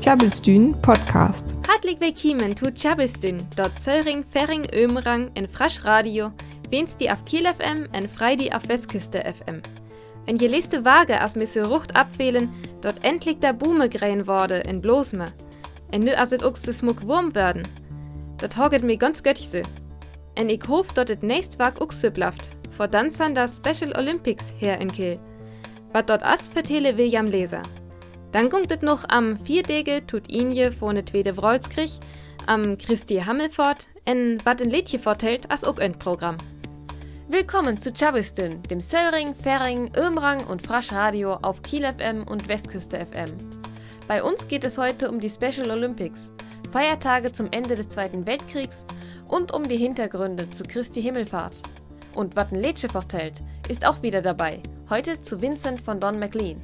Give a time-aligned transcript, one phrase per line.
[0.00, 1.56] Tjabelstün Podcast.
[1.68, 6.30] Hartelijk willkommen zu Tjabelstün, dort Zöllring, Ferring, Ömrang in Frasch Radio,
[6.70, 9.62] Wensti auf Kiel FM und Freidi auf Westküste FM.
[10.26, 12.48] En je leste Waage als misse Rucht abwählen,
[12.82, 15.26] dort endlich der Bume gräen wurde in Bloßme.
[15.90, 17.66] En nu as ook so smuk Wurm werden.
[18.38, 19.62] Dat hoget mir ganz göttse.
[20.36, 24.52] En ich hof dort het nächst Wag so blaft, vor dann san das Special Olympics
[24.60, 25.18] her in Kiel.
[25.92, 27.62] Wat dort as vertele William Leser.
[28.36, 31.92] Dann gungt es noch am Vierdege tut Inje vorne Twede Wrolskrieg,
[32.44, 36.36] am Christi Hammelfort, en wat in Lädje vortelt as ook ein Programm.
[37.30, 42.98] Willkommen zu Chabistün, dem Söllring, Ferring, Ömrang und Frasch Radio auf Kiel FM und Westküste
[43.06, 43.32] FM.
[44.06, 46.30] Bei uns geht es heute um die Special Olympics,
[46.72, 48.84] Feiertage zum Ende des Zweiten Weltkriegs
[49.28, 51.62] und um die Hintergründe zu Christi Himmelfahrt.
[52.14, 56.60] Und Wattenletsche vertellt ist auch wieder dabei, heute zu Vincent von Don McLean.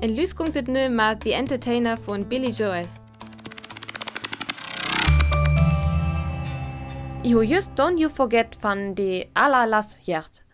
[0.00, 2.86] In Lüskuntet nö mal The Entertainer von Billy Joel.
[7.24, 10.44] Jo just Don't You Forget van de Alalas Hjert.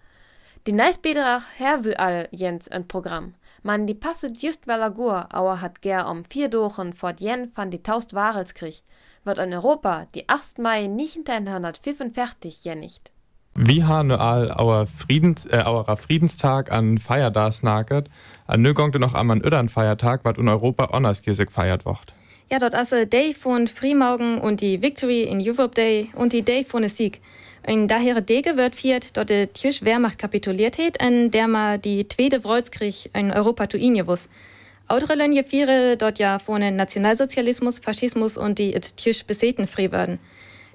[0.67, 3.35] Die Neisbederach her wie all Jens ein Programm.
[3.63, 7.71] Man die passet just weil gur, aber hat ger um vier Dochen fort jen van
[7.71, 8.83] die Taust Warelskrieg,
[9.25, 10.59] wird in Europa die 8.
[10.59, 13.14] Mai 1945 jenicht.
[13.57, 18.09] Wie ha ne all our Friedens, äh, aurer Friedenstag an Feierdas naget,
[18.49, 22.13] an nö gongte noch am an ödern Feiertag, wat in Europa Onnerskirse gefeiert wird.
[22.51, 26.65] Ja, dort asse Day von Frimaugen und die Victory in Europe Day und die Day
[26.65, 27.21] von Sieg.
[27.67, 32.07] In daher Dege wird viert, dort die Tschüss Wehrmacht kapituliert hat, in der ma die
[32.09, 34.29] zweite Wolfskrieg in Europa zu ihnen wus.
[34.89, 40.19] Andere Länder viere dort ja von Nationalsozialismus, Faschismus und die Tschüss beseten frei werden.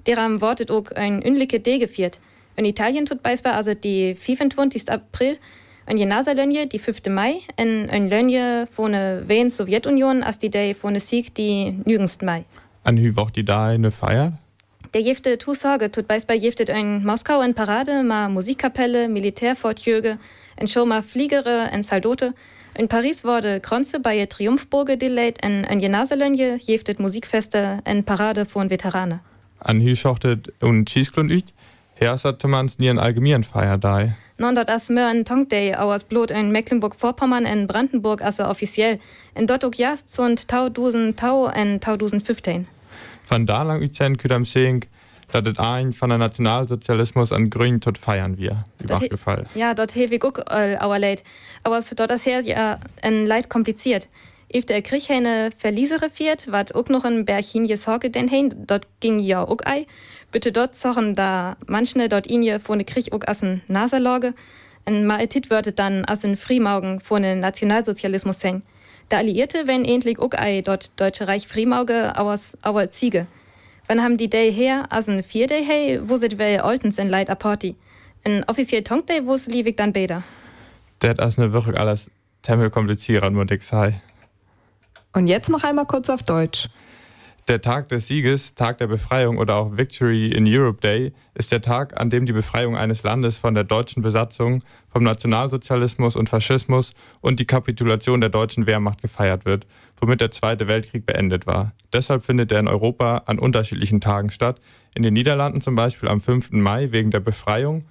[0.06, 2.18] Deram wortet auch ein unliche Dege viert.
[2.60, 4.92] In Italien tut beispielsweise also die 25.
[4.92, 5.38] April
[5.86, 7.06] ein Jenasa-Lönje, die 5.
[7.08, 11.80] Mai, en ein Lönje von der Wien Sowjetunion als die Day von der Sieg, die
[11.86, 12.06] 9.
[12.20, 12.44] Mai.
[12.84, 14.34] An hü woch die da eine Feier?
[14.92, 20.18] Der jefte Tusage tut beispielsweise jeftet ein Moskau in Parade, ma Musikkapelle, Militärfortjöge,
[20.56, 22.34] en Show ma Fliegere, en Saldote.
[22.76, 28.68] In Paris wurde Kronze bei Triumphburge delayed, en ein Jenasa-Lönje jeftet Musikfeste, en Parade von
[28.68, 29.20] Veteranen.
[29.60, 31.32] An hü schochtet und Schießgrund
[32.00, 32.06] üt?
[32.06, 34.12] Her hat mans nie en allgemeinen Feier da.
[34.38, 38.98] Non dort as mör en Tonk Day aus Blut in Mecklenburg-Vorpommern en Brandenburg asse offiziell.
[39.34, 42.66] En dort ook jast und tau dusen tau en tau dusen 15.
[43.28, 44.86] Van da lang ützen küdam sing,
[45.32, 48.64] dat et ein von der Nationalsozialismus an Grün tot feiern wir.
[48.82, 49.46] Übergefallen.
[49.54, 51.22] Ja, dort hewig ook äh, auer Leid.
[51.62, 54.08] Aber dort das her ja en Leid kompliziert.
[54.52, 58.84] If der eine Verliesere fiert, wat ook noch ein Berghin je Sorge den hein, dort
[59.00, 59.86] ging ja ook ei.
[60.32, 64.34] Bitte dort zochen da manchne dort inje von ne Krieg ook assen Naserlorge.
[64.84, 68.62] En ma etit würdet dann assen Frimaugen von den Nationalsozialismus hängen.
[69.10, 73.28] Der Alliierte wenn endlich ook ei dort Deutsche Reich Frimauge aus auer Ziege.
[73.86, 77.30] Wann haben die Day her, assen vier Day hey, wo sit wel Oltens in Leid
[77.30, 77.76] Aporti.
[78.24, 80.24] En offiziell Tonk Day, wo's liewig dann beder.
[80.98, 82.10] Det as ne wirklich alles
[82.42, 84.00] temmel komplizieren, muss ich sagen.
[85.12, 86.68] Und jetzt noch einmal kurz auf Deutsch.
[87.48, 91.60] Der Tag des Sieges, Tag der Befreiung oder auch Victory in Europe Day ist der
[91.60, 96.94] Tag, an dem die Befreiung eines Landes von der deutschen Besatzung, vom Nationalsozialismus und Faschismus
[97.20, 99.66] und die Kapitulation der deutschen Wehrmacht gefeiert wird,
[100.00, 101.72] womit der Zweite Weltkrieg beendet war.
[101.92, 104.60] Deshalb findet er in Europa an unterschiedlichen Tagen statt.
[104.94, 106.52] In den Niederlanden zum Beispiel am 5.
[106.52, 107.84] Mai wegen der Befreiung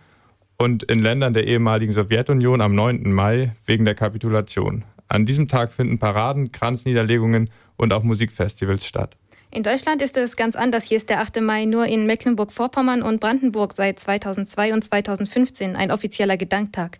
[0.57, 3.11] und in Ländern der ehemaligen Sowjetunion am 9.
[3.11, 4.85] Mai wegen der Kapitulation.
[5.09, 9.17] An diesem Tag finden Paraden, Kranzniederlegungen und auch Musikfestivals statt.
[9.51, 10.83] In Deutschland ist es ganz anders.
[10.83, 11.41] Hier ist der 8.
[11.41, 16.99] Mai nur in Mecklenburg-Vorpommern und Brandenburg seit 2002 und 2015 ein offizieller Gedanktag.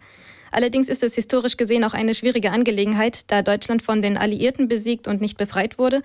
[0.52, 5.08] Allerdings ist es historisch gesehen auch eine schwierige Angelegenheit, da Deutschland von den Alliierten besiegt
[5.08, 6.02] und nicht befreit wurde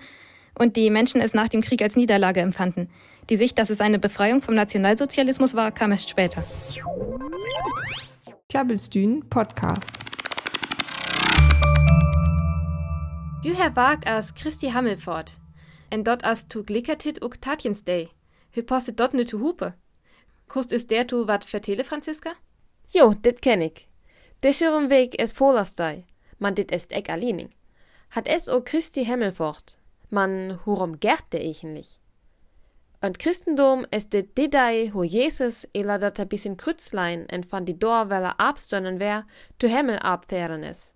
[0.53, 2.89] und die Menschen es nach dem Krieg als Niederlage empfanden.
[3.31, 6.43] Die Sicht, dass es eine Befreiung vom Nationalsozialismus war, kam erst später.
[8.49, 10.14] Klabbelstühn Podcast.
[13.45, 15.37] Du Herr Wag as Christi Hammelfort.
[15.91, 18.09] En dort as tu glickertit uk Tatjens Day.
[18.55, 19.75] Hü postet dort ne tu hupe.
[20.47, 22.31] Kust is der tu wat vertele, Franziska?
[22.89, 23.87] Jo, dit kenn ich.
[24.41, 26.05] Der schirm Weg es Volerstei.
[26.39, 27.51] Man dit est eck allining.
[28.09, 29.77] Hat es o Christi Himmelfort.
[30.09, 31.99] Man hurum gert der echenlich.
[32.99, 37.79] Und Christendom ist de Didei, wo Jesus ela dat a bisschen Krützlein en van die
[37.79, 39.27] weller abstönnen wär,
[39.59, 40.94] tu Himmel abfähren is.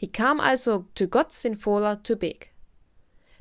[0.00, 2.52] Hi kam also zu Gott sin Fohler zu Beg.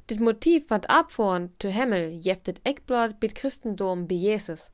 [0.09, 4.71] Dit Motiv wat abfahren zu Himmel jeftet Eckblad bit Christendom bi Jesus.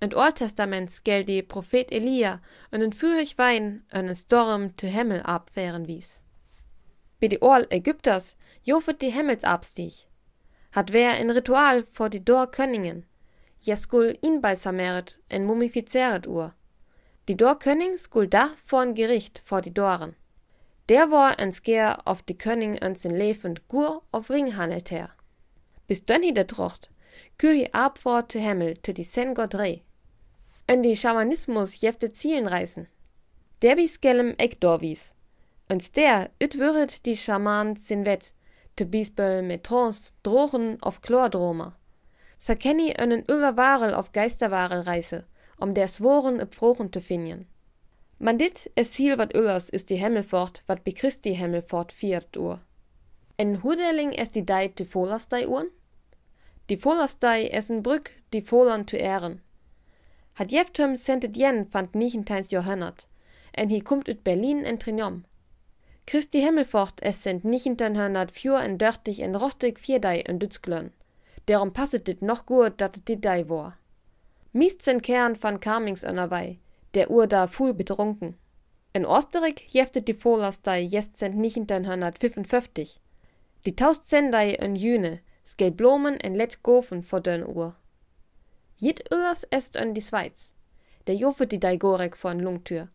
[0.00, 2.40] Und Alttestaments gel die Prophet Elia
[2.70, 6.20] und en Fürich Wein en Storm zu Himmel abfähren wies.
[7.20, 10.06] Bei die Oal Ägypters jofet die Himmelsabstieg.
[10.72, 13.04] Hat wer ein Ritual vor die Dor Könningen.
[13.60, 16.54] Jeskul inbalsameret en mumifizeret ur.
[17.28, 20.16] Die Dor Könning skul da vor ein Gericht vor die Doren.
[20.90, 25.10] Der war en Sker auf die Könning uns in levend gur auf Ring handelt her.
[25.86, 26.90] Bis dönn hi der Trocht,
[27.38, 29.84] kür hi ab vor te Himmel te die Sen rei.
[30.66, 32.88] En die Schamanismus jefte Zielen reißen.
[33.62, 34.56] Der bi skellem ek.
[35.68, 38.34] Und der üt würet die Schaman sin wett,
[38.74, 41.76] te bispel mit Trance drochen auf Chlordromer.
[42.40, 45.24] Sa kenni önnen Warel auf Geisterwarel reise,
[45.56, 47.46] um der Sworen Pfrochen te finjen.
[48.22, 52.60] Man dit es Ziel wat Ullers ist die Hemmelfort, wat bi Christi Hemmelfort viert Uhr.
[53.38, 55.70] En Huderling es die Dei te Volastei Uhren?
[56.68, 59.40] Die Volastei es en Brück, die Volern zu ehren.
[60.34, 63.06] Hat jeftem sentet jen fand nichentins Johannat,
[63.52, 65.24] en hi kummt ut Berlin en Trinom.
[66.06, 70.92] Christi Himmelfort es sind nichenten hörnat fjur en dörtig en rochtig vierdei en Dützglön.
[71.46, 73.78] Darum passet dit noch gut, dat dit dei war.
[74.52, 76.58] Miest sen Kern van Carmings önerwei,
[76.94, 78.36] der Uhr da fuhl betrunken.
[78.92, 83.00] In Osterik jeftet die Volastei jest sind nichenten hörnat 55.
[83.64, 87.76] Die taust sendei en Jüne, skell Blumen en let gofen vor dön Uhr.
[88.76, 90.52] Jit Ullers est en die Schweiz.
[91.06, 92.88] Der jofet die dei Gorek von Lungtür.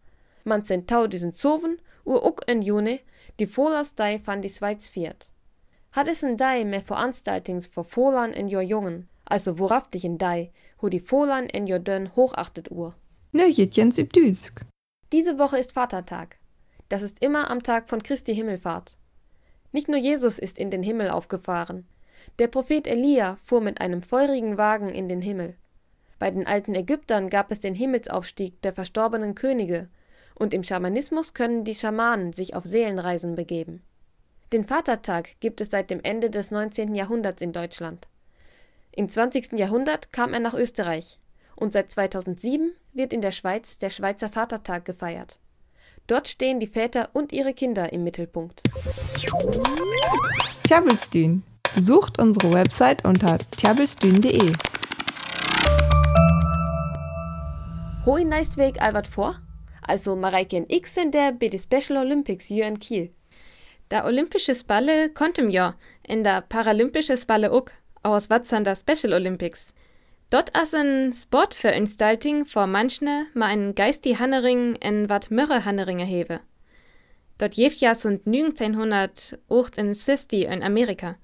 [0.44, 3.00] Man sind diesen Zoven ur ook en Juni,
[3.40, 5.32] die Volastei van die Schweiz viert.
[5.92, 10.52] Hat es en Dei mehr Veranstaltings vor Folan en jo Jungen, also worauftig en Dei,
[10.82, 12.96] hu die Folan en jo Dönn hochachtet ur.
[14.16, 14.62] Düsk.
[15.12, 16.38] Diese Woche ist Vatertag.
[16.88, 18.96] Das ist immer am Tag von Christi Himmelfahrt.
[19.74, 21.86] Nicht nur Jesus ist in den Himmel aufgefahren.
[22.40, 25.56] Der Prophet Elia fuhr mit einem feurigen Wagen in den Himmel.
[26.18, 29.90] Bei den alten Ägyptern gab es den Himmelsaufstieg der verstorbenen Könige,
[30.36, 33.82] und im Schamanismus können die Schamanen sich auf Seelenreisen begeben.
[34.54, 36.96] Den Vatertag gibt es seit dem Ende des 19.
[36.96, 38.08] Jahrhunderts in Deutschland.
[38.94, 39.60] Im 20.
[39.60, 41.20] Jahrhundert kam er nach Österreich
[41.56, 45.40] und seit 2007 wird in der Schweiz der Schweizer Vatertag gefeiert.
[46.08, 48.62] Dort stehen die Väter und ihre Kinder im Mittelpunkt.
[50.64, 51.44] Tjabelstün.
[51.74, 54.52] Besucht unsere Website unter tjabelstün.de.
[58.06, 59.36] Hoi Neistweg Albert vor?
[59.88, 63.12] also Mareike und ich sind der bei den Special Olympics hier in Kiel.
[63.92, 65.76] Der Olympische Spalle konnte ja
[66.08, 67.68] in der Paralympische Spalle auch,
[68.04, 69.74] aus was sind der Special Olympics.
[70.30, 76.40] Dort ist ein Sportveranstaltung vor manchen ma ein geisti Hannering in wat mürre Hanneringe hebe.
[77.38, 81.18] Dort jeft ja sind 1908 in Sisti in Amerika.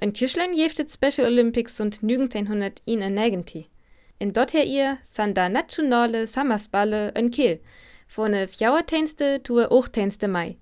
[0.00, 3.70] In Kirchlein jeftet Special Olympics und 1900 in 1990.
[4.18, 7.60] In dort her ihr sind da nationale Sammersballe in Kiel,
[8.08, 10.56] von ne fjouwerteinste tue ochteinste Mai.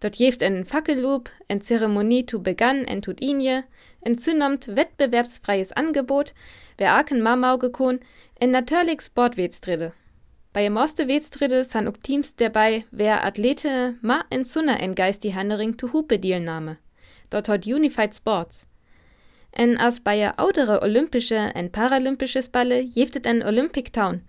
[0.00, 3.64] Dort jeft en Fackelloop, en Zeremonie tu begann en tut inje,
[4.00, 6.34] en zunammt wettbewerbsfreies Angebot,
[6.76, 8.00] wer aken Mamau gekon,
[8.40, 9.92] en natürlich Sportwetstrille.
[10.56, 15.22] Bei dem Moste Wetstrille san ook Teams dabei, wer Athlete ma en Sunna en Geist
[15.22, 16.78] die Hannering tu Hupe Deelnahme.
[17.28, 18.66] Dort hat Unified Sports.
[19.52, 24.22] En as bei ja audere olympische en paralympische Balle jeftet en Olympic Town.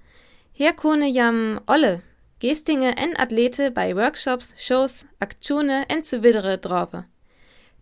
[0.52, 2.02] Hier kone jam olle
[2.40, 7.06] Gestinge en Athlete bei Workshops, Shows, Aktionen en zu widere drove.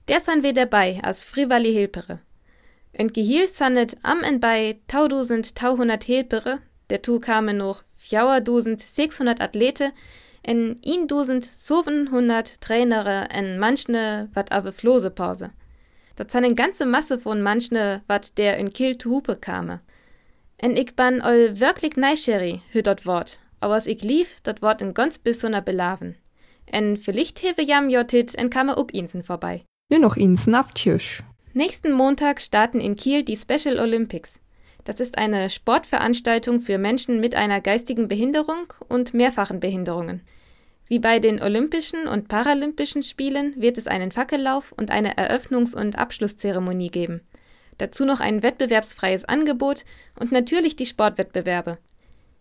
[0.08, 2.20] Der san wir dabei als frivali Hilpere.
[2.98, 6.60] En Gehil sannet am en bei tausend tauhundert Hilpere,
[6.90, 9.92] der tu kamen noch fjauerdusend sechshundert Athlete,
[10.44, 15.50] en ihn dusend sovenhundert Trainere en manchne wat ave Flose Pause.
[16.16, 19.82] Dort san en ganze Masse von manchne wat der in Kiel Hupe kame.
[20.58, 24.94] En ik ban ol wirklich neisheri, hü dort Wort, aber ich lief, dort wort ein
[24.94, 26.16] ganz besonderer Belaven.
[26.66, 29.66] En vielleicht hewe jam jotit en kam ook insen vorbei.
[29.90, 31.24] Nur noch insen auf Tschüss.
[31.58, 34.42] Nächsten Montag starten in Kiel die Special Olympics.
[34.84, 40.22] Das ist eine Sportveranstaltung für Menschen mit einer geistigen Behinderung und mehrfachen Behinderungen.
[40.90, 45.98] Wie bei den Olympischen und Paralympischen Spielen wird es einen Fackellauf und eine Eröffnungs- und
[45.98, 47.22] Abschlusszeremonie geben.
[47.78, 49.86] Dazu noch ein wettbewerbsfreies Angebot
[50.20, 51.78] und natürlich die Sportwettbewerbe.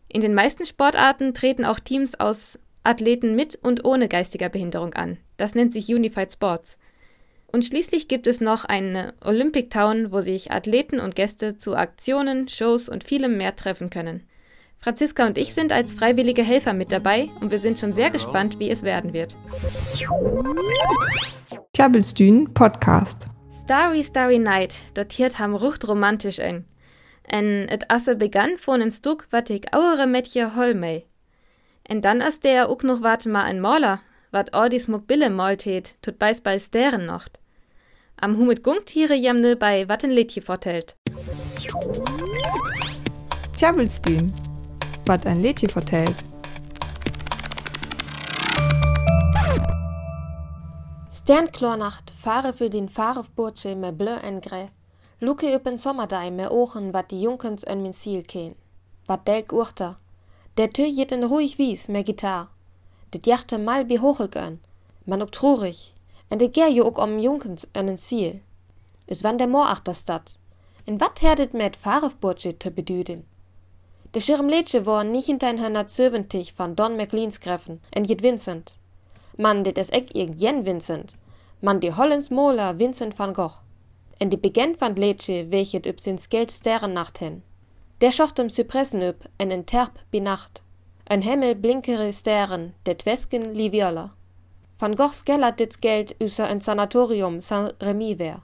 [0.08, 5.18] In den meisten Sportarten treten auch Teams aus Athleten mit und ohne geistiger Behinderung an.
[5.36, 6.78] Das nennt sich Unified Sports.
[7.54, 12.48] Und schließlich gibt es noch eine Olympic Town, wo sich Athleten und Gäste zu Aktionen,
[12.48, 14.26] Shows und vielem mehr treffen können.
[14.80, 18.58] Franziska und ich sind als freiwillige Helfer mit dabei und wir sind schon sehr gespannt,
[18.58, 19.36] wie es werden wird.
[21.72, 23.28] Tjabelstün Podcast.
[23.62, 26.64] Starry Starry Night, dotiert ham rucht romantisch ein.
[27.22, 31.04] En et asse begann von en Stuk, wat ik auere Mädchen hol mei.
[31.84, 34.00] En dann as der ook noch wat ma en Maler,
[34.32, 35.30] wat ordis muck bille
[36.00, 37.38] tut beis bei steren nocht.
[38.24, 40.96] Am Humit Gungtiere jamne bei wat ein Liedje vertellt.
[43.54, 44.32] Tjabelstün,
[45.04, 46.16] wat ein Liedje vertellt.
[51.12, 54.70] Sternklarnacht fahre für den Fahrefburtsche me bleu en grä.
[55.20, 58.54] Luke upp en sommerdei me ochen wat die Junkens en min Ziel kehn.
[59.06, 59.98] Wat delk urter.
[60.56, 62.48] Der Tür jet en ruhig wies me Gitar.
[63.10, 64.60] Det jachte mal bi hochelgön.
[65.04, 65.93] Man ook trurig.
[66.34, 68.40] En de ger jo ook om Junkens en en Ziel.
[69.06, 70.38] Es wann der Moor achter Stadt.
[70.84, 73.26] En wat herdet met Fahrefburtsche te bedüden?
[74.10, 78.78] De Schirmletsche war nicht in dein 170 van Don McLeans Greffen en jet Vincent
[79.36, 81.14] man dit es ek irgendjen Vincent,
[81.60, 83.60] man die Hollands Moler Vincent van Gogh.
[84.18, 87.42] En die begent van Leche welchet üb sins Geld sterrennacht hin.
[88.00, 90.62] Der schocht im Zypressen üb, en en Terp bi Nacht.
[91.06, 94.14] Ein Himmel blinkere Sterren, der Twesken Liviola.
[94.78, 98.42] Van Goghs gellert dit Geld üser ein Sanatorium Saint-Remy wär.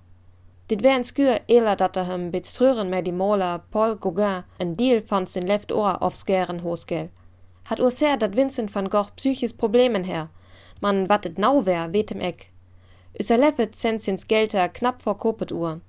[0.70, 4.44] Dit wär en skür eler dat er hem bit strören med die Moler Paul Gauguin
[4.58, 7.10] en Deal fand sin left Ohr aufs gären Hosgel.
[7.64, 10.28] Hat ur sehr dat Vincent van Gogh psychis Problemen her,
[10.80, 12.52] man wattet nau wär, wetem Eck.
[13.18, 15.80] Üser leffet sens Gelter knapp vor kopet Uhr.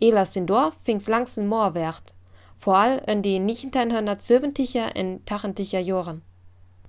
[0.00, 2.14] Elas in Dorf fings langsen Moor wert.
[2.56, 6.22] Vor all en die 1970er en tachenticher Joren.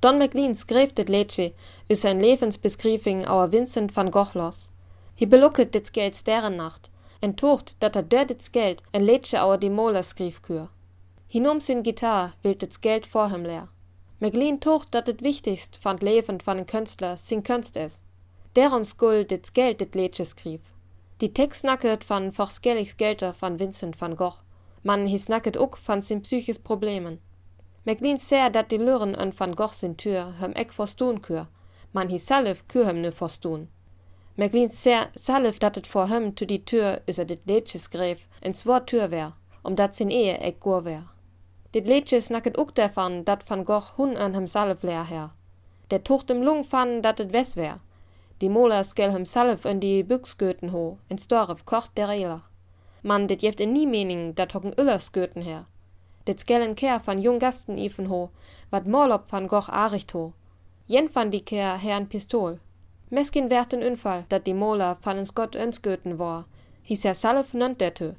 [0.02, 1.52] Don McLean skreef dit Lätsche
[1.88, 4.72] üs ein Lebensbeskriving auer Vincent van Gogh los.
[5.20, 6.90] Hi belucket dit Geld Sterrennacht,
[7.22, 10.70] en tocht dat er dör dit Geld en Lätsche auer die Moler skriefkür.
[11.28, 13.68] Hinum sin Gitar wild dit Geld vor hem leer.
[14.18, 18.02] McLean tocht dat het wichtigst van het leven van een kunstler sin kunst is.
[18.52, 20.62] Derom skuld dit geld dit leedje skrief.
[21.18, 24.42] Die tekst nakket van forskelligs gelter van Vincent van Gogh.
[24.82, 27.20] Man his nakket ook van sin psychis problemen.
[27.84, 31.48] McLean ser dat die luren en van Gogh sin tür hem ek forstoen keur.
[31.92, 33.70] Man his salif keur hem ne forstoen.
[34.36, 38.54] McLean ser salif dat het voor hem to die tür user dit leedje skreef en
[38.54, 39.34] zwoar tür wär,
[39.64, 41.04] omdat sin ehe ek goor wär.
[41.72, 45.30] Dit liedje snakket ook daarvan dat Van Gogh hun aan hemzelf leer her.
[45.88, 47.80] Der tocht im Lung van dat het wes wär.
[48.38, 52.42] Die Mola skel hemzelf in die Büchsgöten ho, in Storf kocht der Reler.
[53.04, 55.66] Man, dit jeft in nie mening dat hocken Öllersgöten her.
[56.24, 58.30] Dit skellen Ker van jung Gasten even ho,
[58.70, 60.34] wat Morlop van Gogh aricht ho.
[60.86, 62.60] Jen van die Ker herrn Pistol.
[63.10, 66.46] Meskin werd een Unfall, dat die Mola van en Scott önsgöten war,
[66.84, 68.16] hieß er der tö.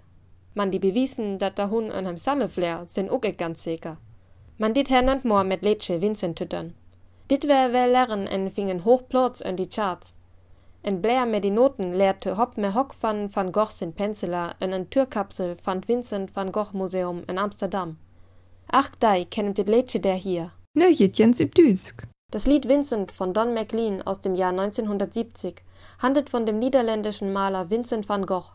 [0.54, 3.96] Man die bewiesen, dat der Hund an hem Salleflair sind ook ik ganz sicher.
[4.58, 6.74] Man dit hernannt moor met Letsche Vincent tüttern.
[7.26, 10.14] Dit wär wel lerren en fingen hochplots an die Charts.
[10.82, 14.72] En Blair met die Noten lehrte Hopp me Hock van Van Gogh sin Penseler en
[14.72, 17.98] en Türkapsel van Vincent van Gogh Museum in Amsterdam.
[18.66, 20.50] Ach dei kennet dit Letsche der hier.
[20.74, 22.02] Ne Jens Düsk.
[22.32, 25.62] Das Lied Vincent von Don McLean aus dem Jahr 1970
[25.98, 28.50] handelt von dem niederländischen Maler Vincent van Gogh.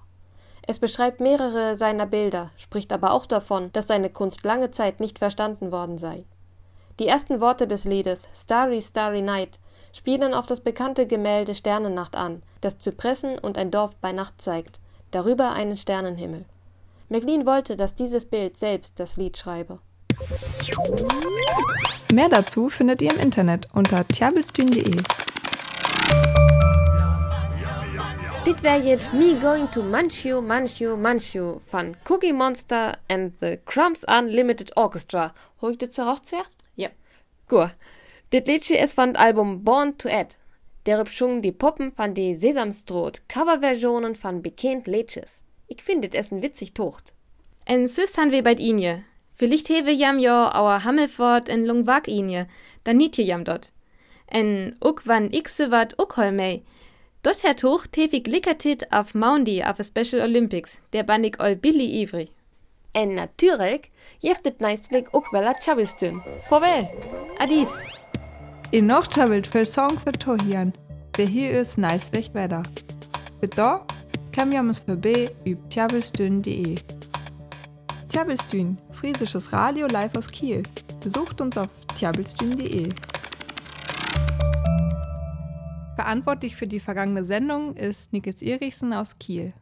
[0.64, 5.20] Es beschreibt mehrere seiner Bilder, spricht aber auch davon, dass seine Kunst lange Zeit nicht
[5.20, 6.26] verstanden worden sei.
[7.00, 9.60] Die ersten Worte des Liedes Starry, Starry Night
[9.94, 14.80] spielen auf das bekannte Gemälde Sternennacht an, das Zypressen und ein Dorf bei Nacht zeigt,
[15.12, 16.46] darüber einen Sternenhimmel.
[17.10, 19.80] McLean wollte, dass dieses Bild selbst das Lied schreibe.
[22.12, 25.02] Mehr dazu findet ihr im Internet unter tjabelstün.de.
[28.46, 34.06] Dit wär jetzt Me Going to Manchu, Manchu, Manchu von Cookie Monster and the Crumbs
[34.06, 35.34] Unlimited Orchestra.
[35.62, 36.44] Hol ich das zur sehr?
[36.78, 36.90] Ja.
[37.50, 37.72] Gut.
[38.34, 40.36] Dit Liedje ist von Album Born to Add.
[40.86, 45.42] Derb schungen die Puppen von die Sesamstroht Coverversionen von bekannt Liedjes.
[45.68, 47.14] Ich finde es ein witzig Tocht.
[47.64, 49.06] En süß han wir bei Inje.
[49.38, 52.48] Vielleicht hewe jam jo auer Hammelfort en Lungwag Inje,
[52.84, 53.72] dann niet je jam dort.
[54.26, 56.64] En uck wann ich se wat uck hol mei.
[57.22, 62.30] Dort Herr Tuch tefik lickertit auf Maundi auf Special Olympics, der bandig ol Billy ivri.
[62.92, 66.22] En natuurlijk jeftet neisweg ook wel at chabistun.
[66.50, 66.90] Vorwel,
[67.38, 67.87] adis.
[68.72, 70.74] In noch chabelt für Song für Tohian,
[71.18, 72.64] hier ist neisweg wetter.
[73.40, 73.88] Für da
[74.34, 76.76] kam jamus vorbei üb tjabelstün.de.
[78.10, 80.64] Tjabelstün, friesisches Radio live aus Kiel.
[81.02, 82.90] Besucht uns auf tjabelstün.de.
[85.96, 89.54] Verantwortlich für die vergangene Sendung ist Niklas Erichsen aus Kiel.